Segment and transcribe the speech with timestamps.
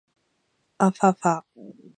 [0.79, 1.43] あふぁふぁ